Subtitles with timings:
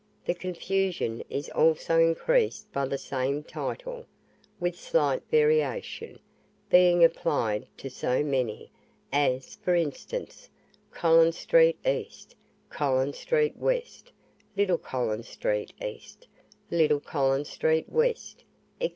[0.25, 4.07] The confusion is also increased by the same title,
[4.59, 6.17] with slight variation,
[6.71, 8.71] being applied to so many,
[9.13, 10.49] as, for instance,
[10.89, 12.35] Collins Street East;
[12.67, 14.11] Collins Street West;
[14.57, 16.27] Little Collins Street East;
[16.71, 18.43] Little Collins Street West,
[18.81, 18.89] &c.